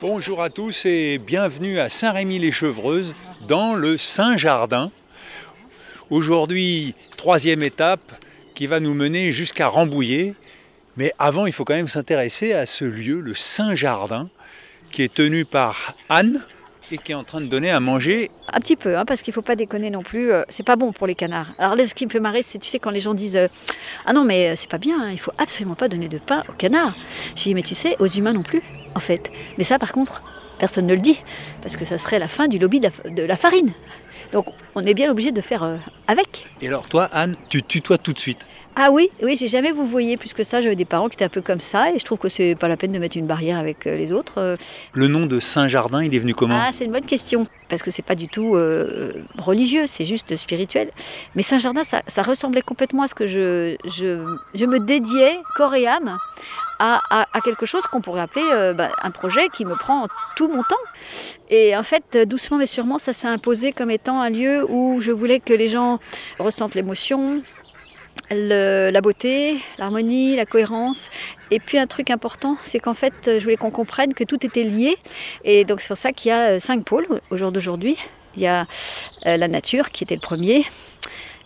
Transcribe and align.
Bonjour 0.00 0.42
à 0.42 0.48
tous 0.48 0.86
et 0.86 1.18
bienvenue 1.18 1.78
à 1.78 1.90
Saint-Rémy-les-Chevreuses 1.90 3.14
dans 3.46 3.74
le 3.74 3.98
Saint-Jardin. 3.98 4.90
Aujourd'hui, 6.08 6.94
troisième 7.18 7.62
étape 7.62 8.00
qui 8.54 8.66
va 8.66 8.80
nous 8.80 8.94
mener 8.94 9.30
jusqu'à 9.30 9.68
Rambouillet. 9.68 10.32
Mais 10.96 11.12
avant, 11.18 11.44
il 11.44 11.52
faut 11.52 11.66
quand 11.66 11.74
même 11.74 11.86
s'intéresser 11.86 12.54
à 12.54 12.64
ce 12.64 12.86
lieu, 12.86 13.20
le 13.20 13.34
Saint-Jardin, 13.34 14.30
qui 14.90 15.02
est 15.02 15.12
tenu 15.12 15.44
par 15.44 15.94
Anne 16.08 16.42
et 16.92 16.98
qui 16.98 17.12
est 17.12 17.14
en 17.14 17.24
train 17.24 17.40
de 17.40 17.46
donner 17.46 17.70
à 17.70 17.80
manger. 17.80 18.30
Un 18.52 18.58
petit 18.60 18.76
peu, 18.76 18.96
hein, 18.96 19.04
parce 19.04 19.22
qu'il 19.22 19.32
ne 19.32 19.34
faut 19.34 19.42
pas 19.42 19.56
déconner 19.56 19.90
non 19.90 20.02
plus. 20.02 20.32
euh, 20.32 20.42
c'est 20.48 20.62
pas 20.64 20.76
bon 20.76 20.92
pour 20.92 21.06
les 21.06 21.14
canards. 21.14 21.52
Alors 21.58 21.76
là, 21.76 21.86
ce 21.86 21.94
qui 21.94 22.04
me 22.06 22.10
fait 22.10 22.20
marrer, 22.20 22.42
c'est 22.42 22.58
tu 22.58 22.68
sais 22.68 22.78
quand 22.78 22.90
les 22.90 23.00
gens 23.00 23.14
disent 23.14 23.36
euh, 23.36 23.48
ah 24.06 24.12
non 24.12 24.24
mais 24.24 24.50
euh, 24.50 24.54
c'est 24.56 24.68
pas 24.70 24.78
bien, 24.78 25.00
hein, 25.00 25.10
il 25.12 25.18
faut 25.20 25.32
absolument 25.38 25.74
pas 25.76 25.88
donner 25.88 26.08
de 26.08 26.18
pain 26.18 26.44
aux 26.48 26.52
canards. 26.54 26.94
Je 27.36 27.42
dis 27.44 27.54
mais 27.54 27.62
tu 27.62 27.74
sais 27.74 27.96
aux 28.00 28.06
humains 28.08 28.32
non 28.32 28.42
plus 28.42 28.62
en 28.94 29.00
fait. 29.00 29.30
Mais 29.58 29.64
ça 29.64 29.78
par 29.78 29.92
contre 29.92 30.22
personne 30.58 30.86
ne 30.86 30.94
le 30.94 31.00
dit 31.00 31.22
parce 31.62 31.76
que 31.76 31.84
ça 31.84 31.96
serait 31.98 32.18
la 32.18 32.28
fin 32.28 32.48
du 32.48 32.58
lobby 32.58 32.80
de 32.80 32.88
la, 33.04 33.10
de 33.10 33.22
la 33.22 33.36
farine. 33.36 33.72
Donc 34.32 34.46
on 34.74 34.84
est 34.84 34.94
bien 34.94 35.10
obligé 35.10 35.32
de 35.32 35.40
faire 35.40 35.62
euh, 35.62 35.76
avec. 36.06 36.46
Et 36.60 36.68
alors 36.68 36.86
toi, 36.86 37.08
Anne, 37.12 37.36
tu 37.48 37.62
tutoies 37.62 37.98
tout 37.98 38.12
de 38.12 38.18
suite? 38.18 38.46
Ah 38.76 38.90
oui, 38.92 39.10
oui, 39.22 39.36
j'ai 39.36 39.48
jamais 39.48 39.72
vous 39.72 39.84
voyez 39.84 40.16
plus 40.16 40.32
que 40.32 40.44
ça. 40.44 40.60
J'avais 40.60 40.76
des 40.76 40.84
parents 40.84 41.08
qui 41.08 41.14
étaient 41.16 41.24
un 41.24 41.28
peu 41.28 41.42
comme 41.42 41.60
ça 41.60 41.90
et 41.90 41.98
je 41.98 42.04
trouve 42.04 42.18
que 42.18 42.28
c'est 42.28 42.54
pas 42.54 42.68
la 42.68 42.76
peine 42.76 42.92
de 42.92 42.98
mettre 42.98 43.16
une 43.16 43.26
barrière 43.26 43.58
avec 43.58 43.86
euh, 43.86 43.96
les 43.96 44.12
autres. 44.12 44.34
Euh, 44.38 44.56
Le 44.94 45.08
nom 45.08 45.26
de 45.26 45.40
Saint-Jardin, 45.40 46.02
il 46.02 46.14
est 46.14 46.18
venu 46.18 46.34
comment? 46.34 46.56
Ah, 46.58 46.70
c'est 46.72 46.84
une 46.84 46.92
bonne 46.92 47.04
question. 47.04 47.46
Parce 47.68 47.82
que 47.82 47.90
c'est 47.90 48.02
pas 48.04 48.14
du 48.14 48.28
tout 48.28 48.54
euh, 48.54 49.12
religieux, 49.38 49.86
c'est 49.86 50.04
juste 50.04 50.34
spirituel. 50.36 50.90
Mais 51.34 51.42
Saint-Jardin, 51.42 51.84
ça, 51.84 52.02
ça 52.06 52.22
ressemblait 52.22 52.62
complètement 52.62 53.02
à 53.02 53.08
ce 53.08 53.14
que 53.14 53.26
je, 53.26 53.76
je, 53.84 54.24
je 54.54 54.64
me 54.64 54.78
dédiais 54.78 55.38
corps 55.56 55.74
et 55.74 55.86
âme 55.86 56.16
à, 56.78 57.00
à- 57.10 57.26
à 57.34 57.40
quelque 57.42 57.66
chose 57.66 57.82
qu'on 57.82 58.00
pourrait 58.00 58.22
appeler 58.22 58.44
euh, 58.52 58.72
bah, 58.72 58.88
un 59.02 59.10
projet 59.10 59.48
qui 59.52 59.64
me 59.66 59.74
prend 59.74 60.06
tout 60.36 60.48
mon 60.48 60.62
temps. 60.62 60.76
Et 61.50 61.76
en 61.76 61.82
fait, 61.82 62.16
doucement 62.26 62.56
mais 62.56 62.66
sûrement, 62.66 62.98
ça 62.98 63.12
s'est 63.12 63.28
imposé 63.28 63.72
comme 63.72 63.90
étant 63.90 64.20
un 64.22 64.30
lieu 64.30 64.64
où 64.70 65.00
je 65.00 65.12
voulais 65.12 65.40
que 65.40 65.52
les 65.52 65.68
gens 65.68 65.98
ressentent 66.38 66.74
l'émotion, 66.74 67.42
le- 68.30 68.90
la 68.90 69.00
beauté, 69.00 69.58
l'harmonie, 69.78 70.36
la 70.36 70.46
cohérence. 70.46 71.10
Et 71.50 71.58
puis 71.60 71.78
un 71.78 71.86
truc 71.86 72.10
important, 72.10 72.56
c'est 72.62 72.78
qu'en 72.78 72.94
fait, 72.94 73.14
je 73.38 73.42
voulais 73.42 73.56
qu'on 73.56 73.70
comprenne 73.70 74.14
que 74.14 74.24
tout 74.24 74.44
était 74.44 74.62
lié. 74.62 74.96
Et 75.44 75.64
donc 75.64 75.80
c'est 75.80 75.88
pour 75.88 75.96
ça 75.96 76.12
qu'il 76.12 76.28
y 76.30 76.32
a 76.32 76.52
euh, 76.52 76.60
cinq 76.60 76.84
pôles 76.84 77.06
au 77.30 77.36
jour 77.36 77.52
d'aujourd'hui. 77.52 77.96
Il 78.36 78.42
y 78.42 78.46
a 78.46 78.66
euh, 79.26 79.36
la 79.36 79.48
nature 79.48 79.90
qui 79.90 80.04
était 80.04 80.14
le 80.14 80.20
premier, 80.20 80.64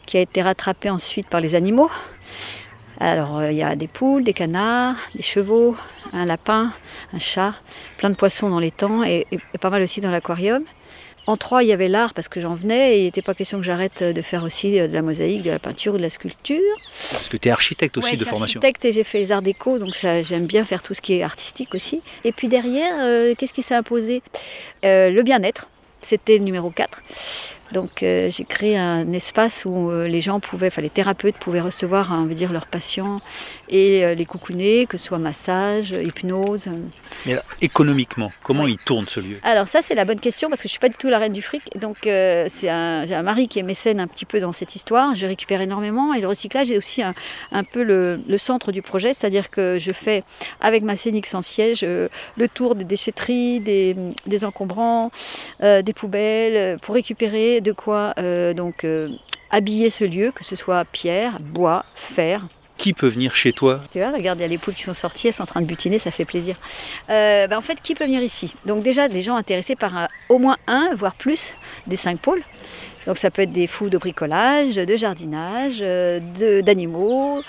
qui 0.07 0.19
a 0.19 0.21
été 0.21 0.43
rattrapé 0.43 0.91
ensuite 0.91 1.29
par 1.29 1.41
les 1.41 1.55
animaux. 1.55 1.91
Alors 3.01 3.39
euh, 3.39 3.51
il 3.51 3.57
y 3.57 3.63
a 3.63 3.75
des 3.75 3.89
poules, 3.89 4.23
des 4.23 4.35
canards, 4.35 4.97
des 5.15 5.23
chevaux, 5.23 5.77
un 6.13 6.27
lapin, 6.27 6.73
un 7.13 7.19
chat, 7.19 7.55
plein 7.97 8.11
de 8.11 8.15
poissons 8.15 8.49
dans 8.51 8.61
les 8.61 8.71
temps 8.71 9.03
et, 9.03 9.27
et- 9.33 9.39
et 9.55 9.59
pas 9.59 9.71
mal 9.71 9.83
aussi 9.83 10.01
dans 10.01 10.11
l'aquarium. 10.11 10.63
En 11.27 11.37
trois, 11.39 11.63
il 11.63 11.69
y 11.69 11.73
avait 11.73 11.89
l'art 11.89 12.13
parce 12.13 12.29
que 12.29 12.39
j'en 12.39 12.55
venais 12.55 12.97
et 12.97 13.01
il 13.01 13.05
n'était 13.05 13.23
pas 13.23 13.35
question 13.35 13.59
que 13.59 13.65
j'arrête 13.65 14.03
de 14.03 14.23
faire 14.23 14.43
aussi 14.45 14.79
euh, 14.79 14.89
de 14.89 14.93
la 14.93 15.01
mosaïque, 15.01 15.43
de 15.43 15.51
la 15.51 15.59
peinture 15.59 15.95
ou 15.95 15.97
de 15.97 16.03
la 16.03 16.11
sculpture. 16.11 16.61
Parce 16.87 17.29
que 17.31 17.37
tu 17.39 17.49
es 17.49 17.51
architecte 17.51 17.97
aussi 17.97 18.07
Ouais, 18.09 18.13
de 18.13 18.19
je 18.19 18.25
suis 18.25 18.31
formation. 18.31 18.59
architecte 18.61 18.85
et 18.85 18.93
j'ai 18.93 19.05
fait 19.05 19.19
les 19.21 19.33
arts 19.33 19.41
déco, 19.43 19.79
donc 19.79 19.95
ça, 19.97 20.23
j'aime 20.23 20.45
bien 20.47 20.65
faire 20.65 20.83
tout 20.83 20.93
ce 20.93 21.01
qui 21.01 21.15
est 21.15 21.23
artistique 21.23 21.75
aussi. 21.75 22.03
Et 22.25 22.33
puis 22.33 22.49
derrière, 22.49 22.95
euh, 23.01 23.35
qu'est-ce 23.37 23.55
qui 23.55 23.63
s'est 23.63 23.75
imposé? 23.75 24.23
Euh, 24.85 25.09
Le 25.11 25.23
bien-être, 25.23 25.69
c'était 26.03 26.37
le 26.37 26.45
numéro 26.45 26.71
4. 26.71 27.03
Donc 27.73 28.03
euh, 28.03 28.31
j'ai 28.31 28.45
créé 28.45 28.77
un 28.77 29.13
espace 29.13 29.65
où 29.65 29.91
euh, 29.91 30.07
les 30.07 30.21
gens 30.21 30.39
pouvaient, 30.39 30.69
enfin 30.69 30.83
les 30.83 30.91
thérapeutes 30.91 31.37
pouvaient 31.37 31.61
recevoir, 31.61 32.13
hein, 32.13 32.23
on 32.23 32.27
veut 32.27 32.35
dire, 32.35 32.53
leurs 32.53 32.67
patients 32.67 33.21
et 33.69 34.05
euh, 34.05 34.15
les 34.15 34.27
coucouner, 34.27 34.87
que 34.87 34.99
ce 34.99 35.07
soit 35.07 35.19
massage, 35.19 35.91
hypnose. 35.91 36.69
Mais 37.27 37.33
alors, 37.33 37.45
économiquement, 37.63 38.31
comment 38.43 38.67
il 38.67 38.79
tourne 38.79 39.07
ce 39.09 39.21
lieu? 39.21 39.39
Alors 39.43 39.67
ça 39.67 39.81
c'est 39.83 39.95
la 39.95 40.05
bonne 40.05 40.21
question 40.21 40.49
parce 40.49 40.61
que 40.63 40.69
je 40.69 40.73
suis 40.73 40.81
pas 40.81 40.89
du 40.89 40.97
tout 40.97 41.09
la 41.09 41.19
reine 41.19 41.33
du 41.33 41.43
fric. 41.43 41.63
Donc 41.79 41.99
c'est 42.03 42.69
un, 42.69 43.07
j'ai 43.07 43.15
un 43.15 43.23
mari 43.23 43.49
qui 43.49 43.59
est 43.59 43.63
mécène 43.63 43.99
un 43.99 44.07
petit 44.07 44.27
peu 44.27 44.41
dans 44.41 44.53
cette 44.53 44.77
histoire. 44.77 45.15
Je 45.15 45.27
récupère 45.27 45.61
énormément 45.61 46.13
et 46.15 46.21
le 46.21 46.29
recyclage 46.29 46.71
est 46.71 46.77
aussi 46.77 47.03
un, 47.03 47.15
un 47.51 47.65
peu 47.65 47.83
le, 47.83 48.21
le 48.29 48.39
centre 48.39 48.73
du 48.73 48.83
projet, 48.83 49.15
c'est-à-dire 49.15 49.51
que 49.51 49.79
je 49.79 49.93
fais 49.93 50.23
avec 50.61 50.83
ma 50.83 50.97
scénique 50.97 51.27
sans 51.27 51.43
siège 51.43 51.83
le 51.83 52.49
tour 52.53 52.75
des 52.75 52.85
déchetteries, 52.85 53.61
des, 53.61 53.97
des 54.27 54.45
encombrants, 54.45 55.11
des 55.61 55.93
poubelles 55.95 56.79
pour 56.81 56.95
récupérer 56.95 57.61
de 57.65 57.73
quoi 57.73 58.15
euh, 58.19 58.55
donc 58.55 58.85
euh, 58.85 59.09
habiller 59.51 59.91
ce 59.91 60.05
lieu, 60.05 60.31
que 60.33 60.45
ce 60.45 60.55
soit 60.55 60.85
pierre, 60.85 61.39
bois, 61.41 61.85
fer, 61.97 62.43
Qui 62.77 62.93
peut 62.93 63.07
venir 63.09 63.35
chez 63.35 63.53
toi? 63.53 63.81
Tu 63.91 63.99
vois, 63.99 64.11
regarde, 64.11 64.39
il 64.39 64.43
y 64.43 64.45
a 64.45 64.49
les 64.49 64.59
poules 64.59 64.75
qui 64.75 64.83
sont 64.83 64.95
sorties, 64.95 65.29
elles 65.29 65.35
sont 65.35 65.45
en 65.45 65.47
train 65.47 65.61
de 65.61 65.67
butiner, 65.67 65.99
ça 65.99 66.11
fait 66.11 66.25
plaisir. 66.25 66.57
Euh, 67.11 67.47
ben, 67.47 67.57
en 67.57 67.61
fait, 67.63 67.79
qui 67.83 67.95
peut 67.95 68.05
venir 68.05 68.23
ici? 68.23 68.55
Donc 68.67 68.83
déjà, 68.83 69.09
des 69.09 69.23
gens 69.23 69.37
intéressés 69.37 69.77
par 69.77 69.97
un- 69.97 70.09
au 70.29 70.39
moins 70.39 70.57
un, 70.67 70.91
voire 70.95 71.15
plus, 71.15 71.55
des 71.87 71.97
cinq 71.97 72.19
pôles. 72.21 72.43
Donc 73.07 73.19
ça 73.19 73.31
peut 73.31 73.43
être 73.43 73.53
des 73.53 73.67
fous 73.67 73.91
de 73.91 73.99
bricolage, 73.99 74.77
de 74.77 74.97
jardinage, 74.97 75.79
de- 75.79 76.61
d'animaux, 76.63 77.43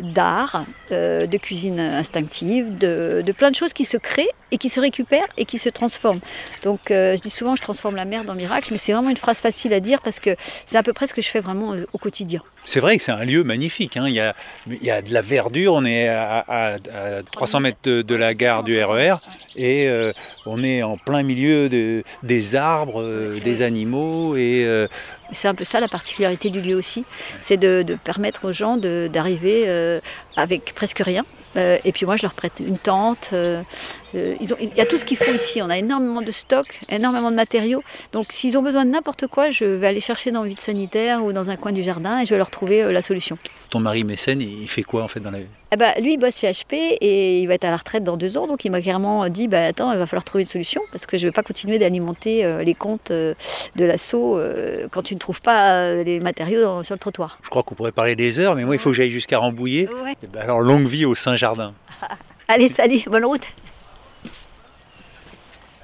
d'art, 0.00 0.64
euh, 0.92 1.26
de 1.26 1.36
cuisine 1.36 1.80
instinctive, 1.80 2.76
de, 2.78 3.32
plein 3.36 3.50
de 3.50 3.56
choses 3.56 3.72
qui 3.72 3.84
se 3.84 3.96
créent 3.96 4.30
et 4.50 4.58
qui 4.58 4.68
se 4.68 4.80
récupèrent 4.80 5.26
et 5.36 5.44
qui 5.44 5.58
se 5.58 5.68
transforment. 5.68 6.20
Donc 6.64 6.90
euh, 6.90 7.16
je 7.16 7.22
dis 7.22 7.30
souvent 7.30 7.56
je 7.56 7.62
transforme 7.62 7.96
la 7.96 8.04
merde 8.04 8.28
en 8.30 8.34
miracle, 8.34 8.68
mais 8.72 8.78
c'est 8.78 8.92
vraiment 8.92 9.10
une 9.10 9.16
phrase 9.16 9.38
facile 9.38 9.72
à 9.72 9.80
dire 9.80 10.00
parce 10.00 10.20
que 10.20 10.36
c'est 10.66 10.78
à 10.78 10.82
peu 10.82 10.92
près 10.92 11.06
ce 11.06 11.14
que 11.14 11.22
je 11.22 11.28
fais 11.28 11.40
vraiment 11.40 11.72
euh, 11.72 11.84
au 11.92 11.98
quotidien. 11.98 12.42
C'est 12.70 12.80
vrai 12.80 12.98
que 12.98 13.02
c'est 13.02 13.12
un 13.12 13.24
lieu 13.24 13.44
magnifique. 13.44 13.96
hein. 13.96 14.04
Il, 14.08 14.12
y 14.12 14.90
a, 14.90 15.00
de 15.00 15.14
la 15.14 15.22
verdure, 15.22 15.72
on 15.72 15.86
est 15.86 16.06
à, 16.08 16.40
à- 16.46 16.74
à 16.74 17.22
300 17.32 17.60
mètres 17.60 17.78
de, 17.82 18.14
la 18.14 18.34
gare 18.34 18.62
du 18.62 18.78
RER 18.84 19.14
et 19.56 19.88
euh, 19.88 20.12
on 20.44 20.62
est 20.62 20.82
en 20.82 20.98
plein 20.98 21.22
milieu 21.22 21.70
de- 21.70 22.02
des 22.22 22.56
arbres, 22.56 23.00
euh, 23.00 23.38
des 23.42 23.62
animaux 23.62 24.36
et 24.36 24.64
euh, 24.66 24.86
C'est 25.32 25.48
un 25.48 25.54
peu 25.54 25.64
ça 25.64 25.80
la 25.80 25.88
particularité 25.88 26.50
du 26.50 26.60
lieu 26.60 26.76
aussi, 26.76 27.06
c'est 27.40 27.56
de, 27.56 27.96
permettre 28.04 28.46
aux 28.46 28.52
gens 28.52 28.76
d'arriver 28.76 29.66
avec 30.36 30.74
presque 30.74 30.98
rien. 30.98 31.22
Euh, 31.56 31.78
et 31.84 31.92
puis 31.92 32.06
moi, 32.06 32.16
je 32.16 32.22
leur 32.22 32.34
prête 32.34 32.60
une 32.60 32.78
tente. 32.78 33.30
euh, 33.32 33.62
euh, 34.14 34.34
il 34.40 34.74
y 34.76 34.80
a 34.80 34.86
tout 34.86 34.98
ce 34.98 35.04
qu'il 35.04 35.16
faut 35.16 35.32
ici. 35.32 35.62
On 35.62 35.70
a 35.70 35.78
énormément 35.78 36.22
de 36.22 36.32
stock, 36.32 36.80
énormément 36.88 37.30
de 37.30 37.36
matériaux. 37.36 37.82
Donc, 38.12 38.26
s'ils 38.30 38.56
ont 38.58 38.62
besoin 38.62 38.84
de 38.84 38.90
n'importe 38.90 39.26
quoi, 39.26 39.50
je 39.50 39.64
vais 39.64 39.86
aller 39.86 40.00
chercher 40.00 40.30
dans 40.30 40.42
le 40.42 40.48
vide 40.48 40.60
sanitaire 40.60 41.24
ou 41.24 41.32
dans 41.32 41.50
un 41.50 41.56
coin 41.56 41.72
du 41.72 41.82
jardin 41.82 42.20
et 42.20 42.24
je 42.24 42.30
vais 42.30 42.38
leur 42.38 42.50
trouver 42.50 42.90
la 42.92 43.02
solution. 43.02 43.38
ton 43.70 43.80
mari 43.80 44.04
mécène, 44.04 44.40
il 44.40 44.68
fait 44.68 44.82
quoi 44.82 45.02
en 45.02 45.08
fait 45.08 45.20
dans 45.20 45.30
la 45.30 45.40
vie? 45.40 45.46
Eh 45.70 45.76
ben, 45.76 45.92
lui, 46.00 46.14
il 46.14 46.16
bosse 46.18 46.38
chez 46.38 46.50
HP 46.50 46.96
et 47.00 47.40
il 47.40 47.46
va 47.46 47.52
être 47.54 47.64
à 47.64 47.70
la 47.70 47.76
retraite 47.76 48.02
dans 48.02 48.16
deux 48.16 48.38
ans. 48.38 48.46
Donc, 48.46 48.64
il 48.64 48.70
m'a 48.70 48.80
clairement 48.80 49.28
dit 49.28 49.48
bah, 49.48 49.64
Attends, 49.66 49.92
il 49.92 49.98
va 49.98 50.06
falloir 50.06 50.24
trouver 50.24 50.42
une 50.44 50.48
solution 50.48 50.80
parce 50.92 51.04
que 51.04 51.18
je 51.18 51.26
ne 51.26 51.28
vais 51.28 51.34
pas 51.34 51.42
continuer 51.42 51.78
d'alimenter 51.78 52.42
euh, 52.44 52.62
les 52.62 52.72
comptes 52.74 53.10
euh, 53.10 53.34
de 53.76 53.84
l'assaut 53.84 54.38
euh, 54.38 54.88
quand 54.90 55.02
tu 55.02 55.14
ne 55.14 55.18
trouves 55.20 55.42
pas 55.42 55.72
euh, 55.74 56.04
les 56.04 56.20
matériaux 56.20 56.62
dans- 56.62 56.82
sur 56.82 56.94
le 56.94 56.98
trottoir. 56.98 57.38
Je 57.42 57.50
crois 57.50 57.62
qu'on 57.62 57.74
pourrait 57.74 57.92
parler 57.92 58.16
des 58.16 58.38
heures, 58.40 58.54
mais 58.54 58.64
moi 58.64 58.76
il 58.76 58.78
faut 58.78 58.88
que 58.90 58.96
j'aille 58.96 59.10
jusqu'à 59.10 59.38
Rambouillet. 59.38 59.88
Eh 60.22 60.26
ben, 60.26 60.40
alors 60.40 60.60
longue 60.60 60.86
vie 60.86 61.04
au 61.04 61.14
Saint-Jardin. 61.14 61.74
Allez, 62.48 62.70
salut, 62.70 63.02
bonne 63.06 63.26
route 63.26 63.46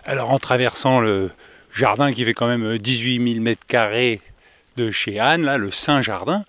Alors 0.06 0.30
en 0.30 0.38
traversant 0.38 1.00
le 1.00 1.30
jardin 1.74 2.10
qui 2.12 2.24
fait 2.24 2.32
quand 2.34 2.46
même 2.46 2.78
18 2.78 3.32
000 3.34 3.42
mètres 3.42 3.66
carrés 3.66 4.20
de 4.76 4.90
chez 4.90 5.20
Anne, 5.20 5.42
là, 5.44 5.56
le 5.58 5.70
Saint-Jardin, 5.70 6.44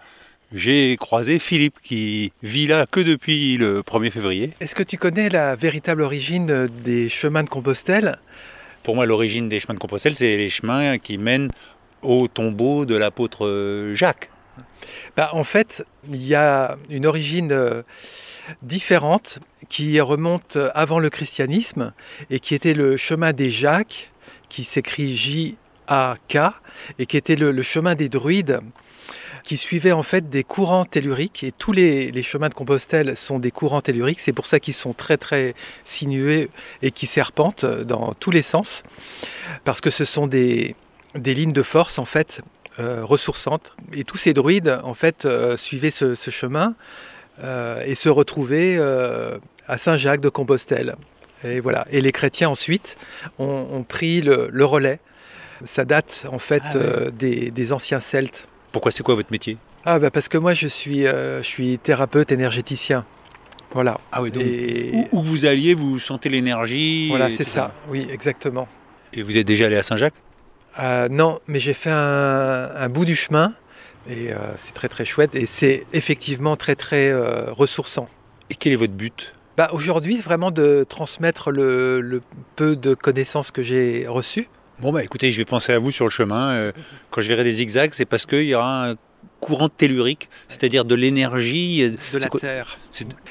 j'ai 0.55 0.95
croisé 0.97 1.37
Philippe 1.37 1.75
qui 1.83 2.31
vit 2.41 2.65
là 2.65 2.85
que 2.89 3.01
depuis 3.01 3.57
le 3.57 3.81
1er 3.81 4.09
février. 4.09 4.51
Est-ce 4.61 4.73
que 4.73 4.83
tu 4.83 4.97
connais 4.97 5.27
la 5.29 5.55
véritable 5.55 6.01
origine 6.01 6.49
euh, 6.49 6.67
des 6.67 7.09
chemins 7.09 7.43
de 7.43 7.49
Compostelle? 7.49 8.19
Pour 8.81 8.95
moi, 8.95 9.05
l'origine 9.05 9.49
des 9.49 9.59
chemins 9.59 9.73
de 9.73 9.79
Compostelle, 9.79 10.15
c'est 10.15 10.37
les 10.37 10.49
chemins 10.49 10.97
qui 10.97 11.17
mènent 11.17 11.51
au 12.01 12.27
tombeau 12.29 12.85
de 12.85 12.95
l'apôtre 12.95 13.93
Jacques. 13.95 14.29
Bah, 15.17 15.29
En 15.33 15.43
fait, 15.43 15.85
il 16.09 16.25
y 16.25 16.35
a 16.35 16.77
une 16.89 17.05
origine 17.05 17.51
euh, 17.51 17.81
différente 18.61 19.39
qui 19.67 19.99
remonte 19.99 20.57
avant 20.73 20.99
le 20.99 21.09
christianisme 21.09 21.91
et 22.29 22.39
qui 22.39 22.55
était 22.55 22.73
le 22.73 22.95
chemin 22.95 23.33
des 23.33 23.49
Jacques, 23.49 24.11
qui 24.47 24.63
s'écrit 24.63 25.15
J-A-K, 25.17 26.37
et 26.97 27.05
qui 27.05 27.17
était 27.17 27.35
le, 27.35 27.51
le 27.51 27.61
chemin 27.61 27.95
des 27.95 28.07
druides. 28.07 28.61
Qui 29.45 29.57
suivaient 29.57 29.91
en 29.91 30.03
fait 30.03 30.27
des 30.27 30.43
courants 30.43 30.85
telluriques 30.85 31.43
et 31.43 31.51
tous 31.51 31.71
les, 31.71 32.11
les 32.11 32.23
chemins 32.23 32.49
de 32.49 32.53
Compostelle 32.55 33.15
sont 33.15 33.37
des 33.37 33.51
courants 33.51 33.79
telluriques. 33.79 34.19
C'est 34.19 34.33
pour 34.33 34.47
ça 34.47 34.59
qu'ils 34.59 34.73
sont 34.73 34.93
très 34.93 35.17
très 35.17 35.53
sinueux 35.83 36.49
et 36.81 36.91
qui 36.91 37.05
serpentent 37.05 37.65
dans 37.65 38.13
tous 38.15 38.31
les 38.31 38.41
sens 38.41 38.81
parce 39.63 39.81
que 39.81 39.91
ce 39.91 40.03
sont 40.03 40.25
des, 40.25 40.75
des 41.13 41.35
lignes 41.35 41.53
de 41.53 41.61
force 41.61 41.99
en 41.99 42.05
fait 42.05 42.41
euh, 42.79 43.05
ressourçantes. 43.05 43.73
Et 43.93 44.03
tous 44.03 44.17
ces 44.17 44.33
druides 44.33 44.79
en 44.83 44.95
fait 44.95 45.25
euh, 45.25 45.57
suivaient 45.57 45.91
ce, 45.91 46.15
ce 46.15 46.31
chemin 46.31 46.75
euh, 47.43 47.83
et 47.85 47.93
se 47.93 48.09
retrouvaient 48.09 48.79
à 49.67 49.77
Saint-Jacques 49.77 50.21
de 50.21 50.29
Compostelle. 50.29 50.95
Et 51.43 51.59
voilà. 51.59 51.85
Et 51.91 52.01
les 52.01 52.11
chrétiens 52.11 52.49
ensuite 52.49 52.97
ont, 53.37 53.67
ont 53.71 53.83
pris 53.83 54.21
le, 54.21 54.49
le 54.51 54.65
relais. 54.65 54.99
Ça 55.63 55.85
date 55.85 56.25
en 56.31 56.39
fait 56.39 56.63
Ah 56.65 57.11
des, 57.11 57.51
des 57.51 57.73
anciens 57.73 57.99
Celtes. 57.99 58.47
Pourquoi 58.75 58.91
c'est 58.91 59.03
quoi 59.03 59.15
votre 59.15 59.31
métier 59.31 59.55
Ah 59.85 59.99
bah 59.99 60.11
parce 60.11 60.27
que 60.27 60.37
moi 60.37 60.53
je 60.53 60.67
suis, 60.67 61.07
euh, 61.07 61.37
je 61.41 61.47
suis 61.47 61.77
thérapeute 61.79 62.33
énergéticien. 62.33 63.05
Voilà. 63.73 64.01
Ah 64.11 64.21
oui, 64.21 64.31
donc 64.31 64.43
Et 64.43 64.91
où, 64.93 65.07
où 65.13 65.23
vous 65.23 65.45
alliez, 65.45 65.73
vous 65.73 65.97
sentez 65.97 66.27
l'énergie. 66.27 67.07
voilà, 67.07 67.29
c'est 67.29 67.45
ça. 67.45 67.73
Oui, 67.87 68.05
exactement. 68.11 68.67
Et 69.13 69.23
vous 69.23 69.37
êtes 69.37 69.47
déjà 69.47 69.67
allé 69.67 69.77
à 69.77 69.83
Saint-Jacques 69.83 70.13
Euh, 70.79 71.07
non, 71.07 71.39
mais 71.47 71.61
j'ai 71.61 71.73
fait 71.73 71.89
un, 71.89 72.69
un 72.75 72.89
bout 72.89 73.05
du 73.05 73.15
chemin 73.15 73.53
et 74.09 74.33
euh, 74.33 74.35
c'est 74.57 74.73
très 74.73 74.89
très 74.89 75.05
chouette 75.05 75.35
et 75.35 75.45
c'est 75.45 75.85
effectivement 75.93 76.57
très 76.57 76.75
très 76.75 77.13
ressourçant. 77.53 78.09
Et 78.49 78.55
quel 78.55 78.73
est 78.73 78.75
votre 78.75 78.91
but? 78.91 79.31
Bah, 79.55 79.69
Aujourd'hui, 79.71 80.17
vraiment 80.17 80.51
de 80.51 80.85
transmettre 80.87 81.49
le, 81.49 82.01
le 82.01 82.21
peu 82.57 82.75
de 82.75 82.93
connaissances 82.93 83.51
que 83.51 83.63
j'ai 83.63 84.05
reçues. 84.05 84.49
Bon 84.79 84.91
bah 84.91 85.03
écoutez, 85.03 85.31
je 85.31 85.37
vais 85.37 85.45
penser 85.45 85.71
à 85.73 85.79
vous 85.79 85.91
sur 85.91 86.05
le 86.05 86.11
chemin. 86.11 86.51
Euh, 86.51 86.71
quand 87.09 87.21
je 87.21 87.27
verrai 87.29 87.43
des 87.43 87.51
zigzags, 87.51 87.91
c'est 87.93 88.05
parce 88.05 88.25
qu'il 88.25 88.43
y 88.43 88.55
aura 88.55 88.89
un 88.89 88.95
courant 89.39 89.69
tellurique, 89.69 90.29
c'est-à-dire 90.49 90.83
de 90.85 90.95
l'énergie. 90.95 91.83
euh, 91.83 91.89
de 92.13 92.19
la 92.19 92.27
Terre. 92.29 92.77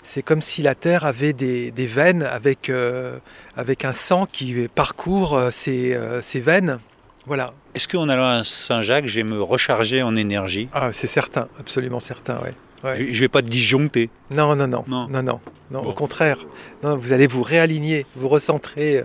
c'est- 0.03 0.23
comme 0.23 0.41
si 0.41 0.63
la 0.63 0.75
Terre 0.75 1.05
avait 1.05 1.33
des, 1.33 1.71
des 1.71 1.87
veines 1.87 2.23
avec, 2.23 2.71
euh, 2.71 3.19
avec 3.57 3.85
un 3.85 3.93
sang 3.93 4.27
qui 4.27 4.69
parcourt 4.75 5.39
ces, 5.51 5.97
veines. 6.37 6.79
Voilà. 7.27 7.53
Est-ce 7.75 7.89
qu'en 7.89 8.09
allant 8.09 8.29
à 8.29 8.45
Saint-Jacques, 8.45 9.07
je 9.07 9.17
vais 9.17 9.25
me 9.25 9.41
recharger 9.43 10.03
en 10.03 10.15
énergie? 10.17 10.69
Ah, 10.73 10.91
c'est 10.93 11.07
certain, 11.07 11.49
absolument 11.59 12.01
certain. 12.01 12.39
Ouais. 12.41 12.55
Je 12.99 13.13
je 13.15 13.21
vais 13.21 13.29
pas 13.29 13.41
disjoncter. 13.41 14.11
Non, 14.31 14.55
non, 14.55 14.67
non, 14.67 14.85
Non. 14.87 15.09
non, 15.09 15.23
non, 15.23 15.41
non, 15.71 15.83
Bon. 15.83 15.89
au 15.91 15.93
contraire. 15.95 16.39
Non, 16.83 16.97
vous 16.97 17.15
allez 17.15 17.27
vous 17.27 17.43
réaligner, 17.43 18.05
vous 18.15 18.29
recentrer 18.29 18.99
euh, 18.99 19.05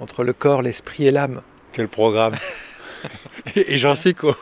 entre 0.00 0.24
le 0.24 0.34
corps, 0.34 0.60
l'esprit 0.60 1.06
et 1.06 1.10
l'âme. 1.10 1.40
Quel 1.78 1.86
programme 1.86 2.34
Et 3.54 3.74
et 3.74 3.78
j'en 3.78 3.94
suis 3.94 4.12
qu'au 4.12 4.34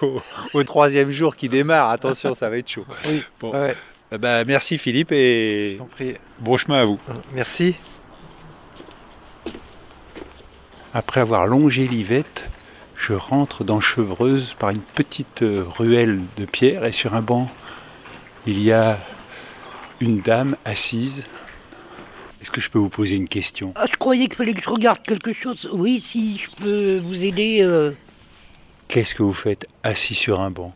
au 0.55 0.65
troisième 0.65 1.11
jour 1.11 1.37
qui 1.37 1.51
démarre. 1.51 1.91
Attention, 1.91 2.35
ça 2.35 2.49
va 2.49 2.57
être 2.57 2.71
chaud. 2.71 2.87
Oui. 3.11 3.23
Bon. 3.39 3.53
Ouais, 3.53 3.77
Eh 4.11 4.17
ben, 4.17 4.43
merci 4.47 4.79
Philippe 4.79 5.13
et 5.13 5.77
prie. 5.91 6.15
bon 6.39 6.57
chemin 6.57 6.81
à 6.81 6.85
vous. 6.87 6.99
Merci. 7.35 7.77
Après 10.95 11.21
avoir 11.21 11.47
longé 11.47 11.87
l'Yvette, 11.87 12.49
je 12.97 13.13
rentre 13.13 13.65
dans 13.65 13.81
Chevreuse 13.81 14.57
par 14.59 14.71
une 14.71 14.81
petite 14.81 15.43
euh, 15.43 15.63
ruelle 15.69 16.21
de 16.39 16.47
pierre 16.47 16.87
et 16.87 16.93
sur 16.93 17.13
un 17.13 17.21
banc, 17.21 17.51
il 18.47 18.63
y 18.63 18.73
a 18.73 18.99
une 20.01 20.21
dame 20.23 20.57
assise. 20.65 21.27
Est-ce 22.43 22.51
que 22.51 22.61
je 22.61 22.71
peux 22.71 22.79
vous 22.79 22.89
poser 22.91 23.17
une 23.17 23.29
question? 23.29 23.73
Ah, 23.77 23.87
je 23.91 23.97
croyais 23.97 24.27
qu'il 24.27 24.35
fallait 24.37 24.55
que 24.55 24.63
je 24.63 24.69
regarde 24.71 25.03
quelque 25.03 25.33
chose. 25.33 25.69
Oui, 25.73 26.01
si 26.01 26.39
je 26.39 26.51
peux 26.63 26.99
vous 26.99 27.25
aider. 27.25 27.59
euh. 27.63 27.93
Qu'est-ce 28.89 29.15
que 29.15 29.23
vous 29.23 29.33
faites 29.33 29.67
assis 29.83 30.15
sur 30.15 30.41
un 30.41 30.51
banc, 30.51 30.73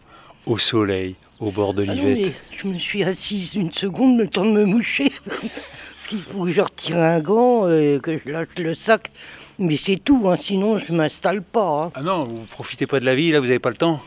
au 0.46 0.58
soleil, 0.58 1.14
au 1.38 1.50
bord 1.50 1.74
de 1.74 1.84
Ah 1.88 1.94
l'Yvette 1.94 2.18
mais 2.18 2.32
je 2.58 2.66
me 2.66 2.78
suis 2.78 3.04
assise 3.04 3.54
une 3.54 3.72
seconde, 3.72 4.18
le 4.18 4.28
temps 4.28 4.44
de 4.44 4.50
me 4.50 4.64
moucher. 4.64 5.12
Parce 5.26 6.06
qu'il 6.08 6.22
faut 6.22 6.44
que 6.44 6.52
je 6.52 6.60
retire 6.60 6.98
un 6.98 7.20
gant, 7.20 7.66
euh, 7.68 7.98
que 8.00 8.18
je 8.24 8.32
lâche 8.32 8.48
le 8.56 8.74
sac. 8.74 9.10
Mais 9.58 9.76
c'est 9.76 9.96
tout, 10.02 10.22
hein, 10.28 10.36
sinon 10.38 10.78
je 10.78 10.92
m'installe 10.92 11.42
pas. 11.42 11.84
hein. 11.84 11.92
Ah 11.94 12.02
non, 12.02 12.24
vous 12.24 12.44
profitez 12.50 12.86
pas 12.86 12.98
de 12.98 13.04
la 13.04 13.14
vie, 13.14 13.30
là 13.30 13.38
vous 13.40 13.46
n'avez 13.46 13.58
pas 13.58 13.68
le 13.70 13.76
temps? 13.76 14.00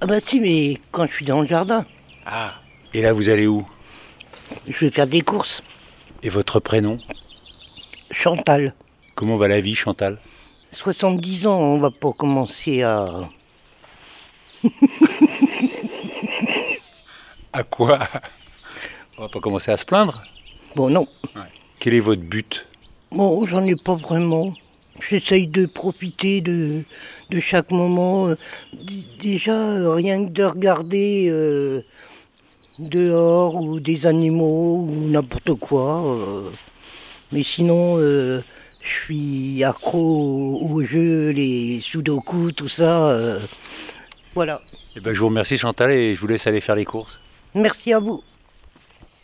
Ah 0.00 0.06
bah 0.06 0.18
si, 0.18 0.40
mais 0.40 0.80
quand 0.90 1.06
je 1.06 1.12
suis 1.12 1.24
dans 1.24 1.40
le 1.40 1.46
jardin, 1.46 1.84
Ah 2.26 2.54
Et 2.92 3.00
là 3.02 3.12
vous 3.12 3.28
allez 3.28 3.46
où? 3.46 3.64
Je 4.68 4.84
vais 4.84 4.90
faire 4.90 5.06
des 5.06 5.20
courses. 5.22 5.62
Et 6.22 6.28
votre 6.28 6.60
prénom 6.60 6.98
Chantal, 8.10 8.74
Comment 9.14 9.36
va 9.36 9.48
la 9.48 9.60
vie 9.60 9.74
Chantal? 9.74 10.18
70 10.72 11.46
ans, 11.46 11.58
on 11.58 11.78
va 11.78 11.90
pas 11.90 12.12
commencer 12.12 12.82
à... 12.82 13.06
À 17.52 17.62
quoi? 17.62 18.00
On 19.16 19.22
va 19.22 19.28
pas 19.28 19.40
commencer 19.40 19.70
à 19.70 19.76
se 19.78 19.84
plaindre? 19.84 20.22
Bon, 20.74 20.90
non. 20.90 21.06
Quel 21.78 21.94
est 21.94 22.00
votre 22.00 22.22
but? 22.22 22.66
Bon, 23.10 23.46
j'en 23.46 23.64
ai 23.64 23.76
pas 23.76 23.94
vraiment. 23.94 24.52
J'essaye 25.08 25.46
de 25.46 25.64
profiter 25.66 26.40
de, 26.42 26.82
de 27.30 27.40
chaque 27.40 27.70
moment. 27.70 28.28
Euh, 28.28 28.36
Déjà, 29.20 29.92
rien 29.94 30.24
que 30.26 30.30
de 30.30 30.44
regarder 30.44 31.28
euh, 31.30 31.82
dehors 32.78 33.54
ou 33.56 33.80
des 33.80 34.06
animaux 34.06 34.86
ou 34.88 34.94
n'importe 35.08 35.54
quoi. 35.54 36.02
euh. 36.06 36.50
Mais 37.32 37.42
sinon, 37.42 37.96
euh, 37.98 38.42
je 38.80 38.88
suis 38.88 39.64
accro 39.64 39.98
aux, 40.62 40.74
aux 40.74 40.82
jeux, 40.82 41.30
les 41.30 41.80
sudoku, 41.80 42.52
tout 42.52 42.68
ça. 42.68 43.08
euh. 43.08 43.40
Voilà. 44.34 44.60
Eh 44.96 45.00
ben, 45.00 45.12
je 45.14 45.20
vous 45.20 45.26
remercie 45.26 45.58
Chantal 45.58 45.90
et 45.90 46.14
je 46.14 46.20
vous 46.20 46.26
laisse 46.26 46.46
aller 46.46 46.60
faire 46.60 46.76
les 46.76 46.84
courses. 46.84 47.18
Merci 47.54 47.92
à 47.92 47.98
vous. 47.98 48.22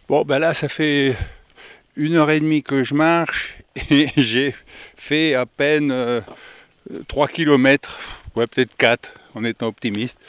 Bon, 0.09 0.23
ben 0.25 0.39
là, 0.39 0.53
ça 0.55 0.69
fait 0.69 1.15
une 1.97 2.17
heure 2.17 2.31
et 2.31 2.41
demie 2.41 2.63
que 2.63 2.83
je 2.85 2.95
marche 2.95 3.59
et 3.91 4.09
j'ai 4.17 4.55
fait 4.97 5.35
à 5.35 5.47
peine 5.47 6.23
3 7.09 7.29
km, 7.29 7.99
ouais, 8.37 8.47
peut-être 8.47 8.77
4 8.77 9.13
en 9.35 9.45
étant 9.45 9.69
optimiste. 9.69 10.21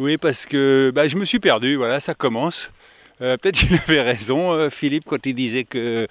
Oui, 0.00 0.16
parce 0.16 0.46
que 0.46 0.90
bah, 0.94 1.06
je 1.08 1.16
me 1.16 1.26
suis 1.26 1.40
perdu, 1.40 1.76
voilà, 1.76 2.00
ça 2.00 2.14
commence. 2.14 2.70
Euh, 3.20 3.36
peut-être 3.36 3.58
qu'il 3.58 3.74
avait 3.86 4.00
raison, 4.00 4.52
euh, 4.52 4.70
Philippe, 4.70 5.04
quand 5.06 5.26
il 5.26 5.34
disait 5.34 5.64
que 5.64 6.06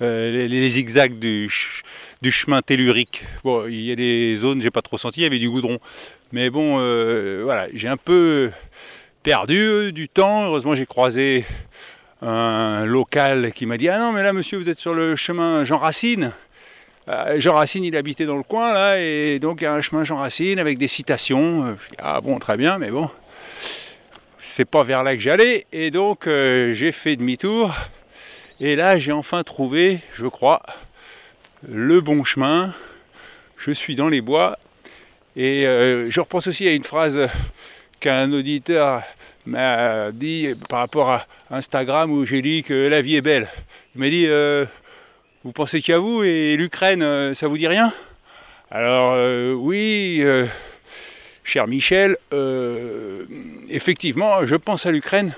euh, 0.00 0.46
les, 0.48 0.68
zigzags 0.70 1.18
du, 1.18 1.42
ch- 1.50 1.82
du 2.22 2.32
chemin 2.32 2.62
tellurique, 2.62 3.22
bon, 3.42 3.66
il 3.66 3.82
y 3.82 3.92
a 3.92 3.96
des 3.96 4.34
zones, 4.36 4.62
j'ai 4.62 4.70
pas 4.70 4.80
trop 4.80 4.96
senti, 4.96 5.20
il 5.20 5.22
y 5.24 5.26
avait 5.26 5.38
du 5.38 5.50
goudron. 5.50 5.76
Mais 6.32 6.48
bon, 6.48 6.78
voilà, 7.44 7.66
j'ai 7.74 7.88
un 7.88 7.98
peu 7.98 8.50
perdu 9.22 9.92
du 9.92 10.08
temps. 10.08 10.44
Heureusement, 10.46 10.74
j'ai 10.74 10.86
croisé 10.86 11.44
un 12.22 12.86
local 12.86 13.52
qui 13.52 13.66
m'a 13.66 13.76
dit 13.76 13.90
Ah 13.90 13.98
non, 13.98 14.12
mais 14.12 14.22
là, 14.22 14.32
monsieur, 14.32 14.56
vous 14.56 14.70
êtes 14.70 14.80
sur 14.80 14.94
le 14.94 15.16
chemin 15.16 15.64
Jean 15.64 15.76
Racine. 15.76 16.32
Jean 17.36 17.52
Racine, 17.54 17.84
il 17.84 17.94
habitait 17.94 18.24
dans 18.24 18.38
le 18.38 18.42
coin, 18.42 18.72
là, 18.72 18.98
et 18.98 19.38
donc 19.38 19.60
il 19.60 19.64
y 19.64 19.66
a 19.66 19.74
un 19.74 19.82
chemin 19.82 20.04
Jean 20.04 20.16
Racine 20.16 20.58
avec 20.58 20.78
des 20.78 20.88
citations. 20.88 21.76
Je 21.76 21.88
dis, 21.90 21.96
ah 21.98 22.22
bon, 22.22 22.38
très 22.38 22.56
bien, 22.56 22.78
mais 22.78 22.90
bon, 22.90 23.10
c'est 24.46 24.66
pas 24.66 24.82
vers 24.82 25.02
là 25.02 25.14
que 25.14 25.20
j'allais. 25.20 25.66
Et 25.72 25.90
donc, 25.90 26.26
euh, 26.26 26.74
j'ai 26.74 26.92
fait 26.92 27.16
demi-tour. 27.16 27.74
Et 28.60 28.76
là, 28.76 28.98
j'ai 28.98 29.10
enfin 29.10 29.42
trouvé, 29.42 29.98
je 30.14 30.26
crois, 30.26 30.62
le 31.66 32.00
bon 32.00 32.24
chemin. 32.24 32.74
Je 33.56 33.72
suis 33.72 33.94
dans 33.94 34.08
les 34.08 34.20
bois. 34.20 34.58
Et 35.34 35.66
euh, 35.66 36.10
je 36.10 36.20
repense 36.20 36.46
aussi 36.46 36.68
à 36.68 36.72
une 36.72 36.84
phrase 36.84 37.18
qu'un 38.00 38.32
auditeur 38.32 39.02
m'a 39.46 40.12
dit 40.12 40.54
par 40.68 40.80
rapport 40.80 41.10
à 41.10 41.26
Instagram 41.50 42.12
où 42.12 42.24
j'ai 42.26 42.42
dit 42.42 42.62
que 42.62 42.88
la 42.88 43.00
vie 43.00 43.16
est 43.16 43.22
belle. 43.22 43.48
Il 43.94 44.02
m'a 44.02 44.10
dit 44.10 44.26
euh, 44.28 44.66
Vous 45.42 45.52
pensez 45.52 45.80
qu'à 45.80 45.98
vous 45.98 46.22
et 46.22 46.56
l'Ukraine, 46.56 47.34
ça 47.34 47.48
vous 47.48 47.56
dit 47.56 47.66
rien? 47.66 47.92
Alors, 48.70 49.16
oui, 49.58 50.22
cher 51.44 51.68
Michel, 51.68 52.16
euh, 52.32 53.24
effectivement, 53.68 54.44
je 54.44 54.56
pense 54.56 54.86
à 54.86 54.90
l'Ukraine 54.90 55.34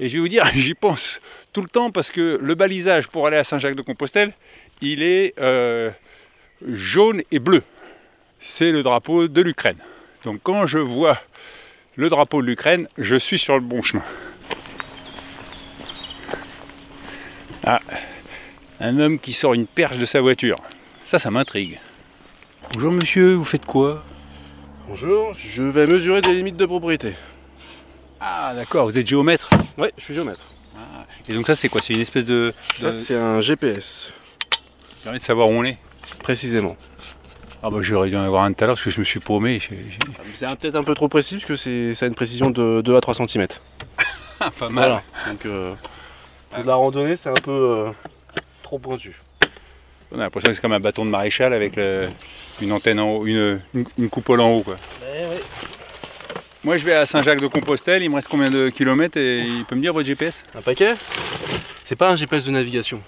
et 0.00 0.08
je 0.08 0.14
vais 0.14 0.20
vous 0.20 0.28
dire, 0.28 0.44
j'y 0.54 0.74
pense 0.74 1.20
tout 1.52 1.62
le 1.62 1.68
temps 1.68 1.90
parce 1.90 2.10
que 2.10 2.38
le 2.42 2.54
balisage 2.54 3.08
pour 3.08 3.26
aller 3.26 3.36
à 3.36 3.44
Saint-Jacques-de-Compostelle, 3.44 4.32
il 4.80 5.02
est 5.02 5.38
euh, 5.38 5.90
jaune 6.66 7.22
et 7.30 7.38
bleu. 7.38 7.62
C'est 8.40 8.72
le 8.72 8.82
drapeau 8.82 9.28
de 9.28 9.42
l'Ukraine. 9.42 9.76
Donc, 10.24 10.40
quand 10.42 10.66
je 10.66 10.78
vois 10.78 11.20
le 11.96 12.08
drapeau 12.08 12.40
de 12.40 12.46
l'Ukraine, 12.46 12.88
je 12.96 13.16
suis 13.16 13.38
sur 13.38 13.54
le 13.54 13.60
bon 13.60 13.82
chemin. 13.82 14.02
Ah, 17.64 17.80
un 18.80 18.98
homme 18.98 19.18
qui 19.18 19.34
sort 19.34 19.52
une 19.52 19.66
perche 19.66 19.98
de 19.98 20.06
sa 20.06 20.22
voiture. 20.22 20.56
Ça, 21.04 21.18
ça 21.18 21.30
m'intrigue. 21.30 21.78
Bonjour 22.72 22.92
monsieur, 22.92 23.34
vous 23.34 23.44
faites 23.44 23.66
quoi? 23.66 24.02
Bonjour, 24.88 25.34
je 25.36 25.62
vais 25.62 25.86
mesurer 25.86 26.20
des 26.20 26.34
limites 26.34 26.56
de 26.56 26.66
propriété. 26.66 27.14
Ah 28.20 28.52
d'accord, 28.54 28.86
vous 28.86 28.98
êtes 28.98 29.06
géomètre. 29.06 29.50
Ouais, 29.78 29.92
je 29.96 30.02
suis 30.04 30.14
géomètre. 30.14 30.42
Et 31.28 31.32
donc 31.32 31.46
ça 31.46 31.54
c'est 31.54 31.68
quoi? 31.68 31.80
C'est 31.80 31.94
une 31.94 32.00
espèce 32.00 32.24
de... 32.24 32.52
Ça, 32.76 32.86
de- 32.86 32.90
c'est 32.92 33.16
un 33.16 33.40
GPS, 33.40 34.12
qui 34.50 35.02
permet 35.04 35.18
de 35.18 35.24
savoir 35.24 35.48
où 35.48 35.52
on 35.52 35.64
est? 35.64 35.78
précisément. 36.22 36.76
Ah 37.62 37.70
bah 37.70 37.78
j'aurais 37.82 38.08
dû 38.10 38.16
en 38.16 38.22
avoir 38.22 38.44
un 38.44 38.52
tout 38.52 38.64
à 38.64 38.66
l'heure 38.66 38.76
parce 38.76 38.84
que 38.84 38.90
je 38.90 38.98
me 39.00 39.04
suis 39.04 39.20
paumé. 39.20 39.58
J'ai- 39.58 39.76
j'ai- 39.90 39.98
C'est 40.34 40.46
un- 40.46 40.56
peut-être 40.56 40.76
un 40.76 40.82
peu 40.82 40.94
trop 40.94 41.08
précis, 41.08 41.36
parce 41.36 41.44
que 41.46 41.56
c'est- 41.56 41.94
ça 41.94 42.06
a 42.06 42.08
une 42.08 42.14
précision 42.14 42.50
de 42.50 42.80
2 42.82 42.96
à 42.96 43.00
3 43.00 43.14
cm. 43.14 43.46
Pas 44.38 44.50
mal. 44.70 44.72
Voilà. 44.72 45.02
Donc, 45.28 45.46
euh, 45.46 45.74
pour 46.50 46.62
de 46.62 46.66
la 46.66 46.74
randonnée, 46.74 47.16
c'est 47.16 47.28
un 47.28 47.34
peu 47.34 47.50
euh, 47.50 47.90
trop 48.62 48.78
pointu. 48.78 49.20
On 50.10 50.18
a 50.18 50.22
l'impression 50.22 50.48
que 50.48 50.54
c'est 50.54 50.60
comme 50.62 50.72
un 50.72 50.80
bâton 50.80 51.04
de 51.04 51.10
maréchal 51.10 51.52
avec 51.52 51.76
le- 51.76 52.08
une 52.60 52.72
antenne 52.72 53.00
en 53.00 53.10
haut, 53.10 53.26
une, 53.26 53.60
une- 53.74 53.84
une 53.98 54.08
coupole 54.08 54.40
en 54.40 54.50
haut. 54.50 54.62
Quoi. 54.62 54.76
Moi, 56.62 56.76
je 56.76 56.84
vais 56.84 56.92
à 56.92 57.06
Saint-Jacques-de-Compostelle. 57.06 58.02
Il 58.02 58.10
me 58.10 58.16
reste 58.16 58.28
combien 58.28 58.50
de 58.50 58.68
kilomètres 58.68 59.16
et 59.16 59.38
il 59.40 59.64
peut 59.64 59.74
me 59.76 59.80
dire 59.80 59.92
votre 59.94 60.06
GPS 60.06 60.44
Un 60.54 60.60
paquet? 60.60 60.94
C'est 61.84 61.96
pas 61.96 62.10
un 62.10 62.16
GPS 62.16 62.44
de 62.44 62.50
navigation. 62.50 63.00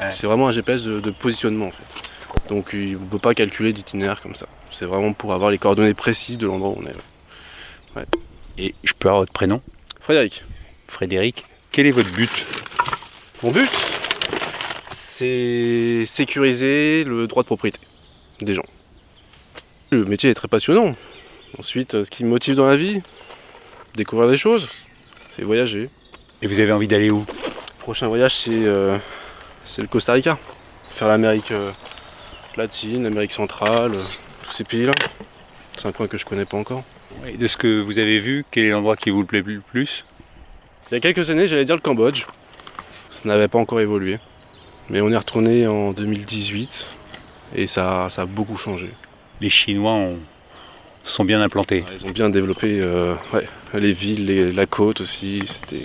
Ouais. 0.00 0.10
C'est 0.10 0.26
vraiment 0.26 0.48
un 0.48 0.52
GPS 0.52 0.82
de, 0.84 1.00
de 1.00 1.10
positionnement 1.10 1.66
en 1.66 1.70
fait. 1.70 2.48
Donc 2.48 2.70
il 2.72 2.92
ne 2.92 2.96
peut 2.98 3.18
pas 3.18 3.34
calculer 3.34 3.72
d'itinéraire 3.72 4.20
comme 4.20 4.34
ça. 4.34 4.46
C'est 4.70 4.86
vraiment 4.86 5.12
pour 5.12 5.32
avoir 5.34 5.50
les 5.50 5.58
coordonnées 5.58 5.94
précises 5.94 6.36
de 6.38 6.46
l'endroit 6.46 6.70
où 6.70 6.82
on 6.82 6.86
est. 6.86 8.04
Et 8.58 8.74
je 8.84 8.92
peux 8.98 9.08
avoir 9.08 9.22
votre 9.22 9.32
prénom? 9.32 9.60
Frédéric, 10.00 10.42
Frédéric. 10.88 11.44
Quel 11.70 11.86
est 11.86 11.90
votre 11.92 12.10
but? 12.12 12.30
Mon 13.42 13.50
but, 13.50 13.68
c'est 14.90 16.04
sécuriser 16.06 17.04
le 17.04 17.26
droit 17.26 17.42
de 17.42 17.46
propriété 17.46 17.78
des 18.40 18.54
gens. 18.54 18.64
Le 19.94 20.04
métier 20.04 20.30
est 20.30 20.34
très 20.34 20.48
passionnant. 20.48 20.94
Ensuite, 21.56 22.02
ce 22.02 22.10
qui 22.10 22.24
me 22.24 22.30
motive 22.30 22.56
dans 22.56 22.66
la 22.66 22.76
vie, 22.76 23.00
découvrir 23.94 24.28
des 24.28 24.36
choses, 24.36 24.68
c'est 25.36 25.44
voyager. 25.44 25.88
Et 26.42 26.48
vous 26.48 26.58
avez 26.58 26.72
envie 26.72 26.88
d'aller 26.88 27.10
où? 27.10 27.24
Prochain 27.78 28.08
voyage, 28.08 28.34
c'est 28.34 28.64
euh, 28.64 28.98
c'est 29.64 29.82
le 29.82 29.86
Costa 29.86 30.14
Rica. 30.14 30.36
Faire 30.90 31.06
l'Amérique 31.06 31.52
euh, 31.52 31.70
latine, 32.56 33.04
l'Amérique 33.04 33.32
centrale, 33.32 33.94
euh, 33.94 34.02
tous 34.42 34.52
ces 34.52 34.64
pays-là. 34.64 34.92
C'est 35.76 35.86
un 35.86 35.92
coin 35.92 36.08
que 36.08 36.18
je 36.18 36.24
connais 36.24 36.44
pas 36.44 36.56
encore. 36.56 36.82
Et 37.26 37.36
De 37.36 37.46
ce 37.46 37.56
que 37.56 37.80
vous 37.80 37.98
avez 37.98 38.18
vu, 38.18 38.44
quel 38.50 38.64
est 38.64 38.70
l'endroit 38.70 38.96
qui 38.96 39.10
vous 39.10 39.24
plaît 39.24 39.42
le 39.46 39.60
plus? 39.60 40.04
Il 40.90 40.94
y 40.94 40.96
a 40.96 41.00
quelques 41.00 41.30
années, 41.30 41.46
j'allais 41.46 41.64
dire 41.64 41.76
le 41.76 41.80
Cambodge. 41.80 42.26
Ça 43.10 43.28
n'avait 43.28 43.48
pas 43.48 43.58
encore 43.58 43.80
évolué. 43.80 44.18
Mais 44.90 45.00
on 45.00 45.12
est 45.12 45.16
retourné 45.16 45.68
en 45.68 45.92
2018 45.92 46.88
et 47.54 47.68
ça, 47.68 48.08
ça 48.10 48.22
a 48.22 48.26
beaucoup 48.26 48.56
changé. 48.56 48.90
Les 49.40 49.50
Chinois 49.50 49.92
ont- 49.92 50.18
sont 51.02 51.24
bien 51.24 51.40
implantés. 51.42 51.84
Ils 51.98 52.06
ont 52.06 52.10
bien 52.10 52.30
développé 52.30 52.78
euh, 52.80 53.14
ouais, 53.32 53.46
les 53.74 53.92
villes, 53.92 54.26
les- 54.26 54.52
la 54.52 54.66
côte 54.66 55.00
aussi. 55.00 55.42
C'était. 55.46 55.84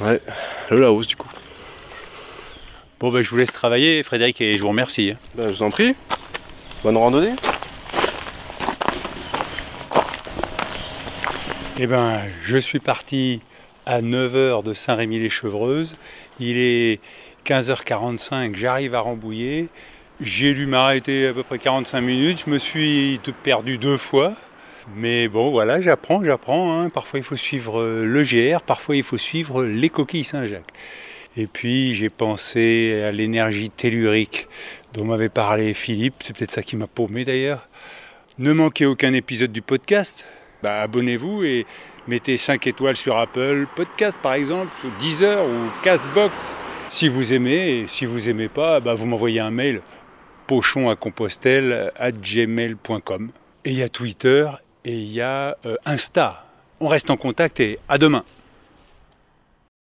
Ouais, 0.00 0.20
le 0.70 0.80
Laos 0.80 1.06
du 1.06 1.16
coup. 1.16 1.28
Bon, 3.00 3.10
ben, 3.12 3.22
je 3.22 3.28
vous 3.28 3.36
laisse 3.36 3.52
travailler, 3.52 4.02
Frédéric, 4.02 4.40
et 4.40 4.56
je 4.56 4.62
vous 4.62 4.68
remercie. 4.68 5.10
hein. 5.10 5.18
Bah, 5.34 5.44
je 5.48 5.54
vous 5.54 5.62
en 5.62 5.70
prie. 5.70 5.94
Bonne 6.82 6.96
randonnée. 6.96 7.32
Eh 11.78 11.86
ben, 11.86 12.22
je 12.44 12.56
suis 12.56 12.78
parti 12.80 13.40
à 13.84 14.00
9h 14.00 14.62
de 14.64 14.72
Saint-Rémy-les-Chevreuses. 14.72 15.96
Il 16.40 16.56
est 16.56 17.00
15h45, 17.44 18.56
j'arrive 18.56 18.94
à 18.94 19.00
Rambouillet. 19.00 19.66
J'ai 20.20 20.54
dû 20.54 20.66
m'arrêter 20.66 21.26
à 21.26 21.34
peu 21.34 21.42
près 21.42 21.58
45 21.58 22.00
minutes. 22.00 22.44
Je 22.46 22.50
me 22.50 22.58
suis 22.58 23.20
perdu 23.42 23.76
deux 23.76 23.98
fois. 23.98 24.32
Mais 24.96 25.28
bon, 25.28 25.50
voilà, 25.50 25.80
j'apprends, 25.80 26.24
j'apprends. 26.24 26.80
hein. 26.80 26.88
Parfois, 26.90 27.18
il 27.18 27.24
faut 27.24 27.36
suivre 27.36 27.80
euh, 27.80 28.04
le 28.04 28.22
GR, 28.22 28.62
parfois, 28.62 28.96
il 28.96 29.02
faut 29.02 29.18
suivre 29.18 29.64
les 29.64 29.88
coquilles 29.90 30.24
Saint-Jacques. 30.24 30.72
Et 31.36 31.46
puis, 31.46 31.94
j'ai 31.94 32.08
pensé 32.08 33.02
à 33.04 33.10
l'énergie 33.12 33.68
tellurique 33.68 34.48
dont 34.94 35.04
m'avait 35.04 35.28
parlé 35.28 35.74
Philippe. 35.74 36.14
C'est 36.20 36.34
peut-être 36.36 36.52
ça 36.52 36.62
qui 36.62 36.76
m'a 36.76 36.86
paumé 36.86 37.24
d'ailleurs. 37.24 37.68
Ne 38.38 38.52
manquez 38.52 38.86
aucun 38.86 39.12
épisode 39.12 39.52
du 39.52 39.60
podcast. 39.60 40.24
Bah, 40.62 40.80
abonnez-vous 40.82 41.44
et 41.44 41.66
mettez 42.08 42.36
5 42.38 42.66
étoiles 42.68 42.96
sur 42.96 43.18
Apple 43.18 43.66
Podcast 43.74 44.18
par 44.22 44.34
exemple, 44.34 44.72
ou 44.84 44.88
Deezer 45.00 45.44
ou 45.44 45.82
Castbox 45.82 46.32
si 46.88 47.08
vous 47.08 47.32
aimez. 47.32 47.80
Et 47.80 47.86
si 47.86 48.06
vous 48.06 48.28
aimez 48.28 48.48
pas, 48.48 48.80
bah, 48.80 48.94
vous 48.94 49.06
m'envoyez 49.06 49.40
un 49.40 49.50
mail 49.50 49.82
pochon 50.46 50.90
à 50.90 50.96
compostelle 50.96 51.92
at 51.96 52.12
gmail.com. 52.12 53.30
Et 53.64 53.70
il 53.70 53.78
y 53.78 53.82
a 53.82 53.88
Twitter 53.88 54.48
et 54.84 54.92
il 54.92 55.12
y 55.12 55.20
a 55.20 55.56
euh, 55.66 55.76
Insta. 55.84 56.44
On 56.80 56.88
reste 56.88 57.10
en 57.10 57.16
contact 57.16 57.60
et 57.60 57.78
à 57.88 57.98
demain. 57.98 58.24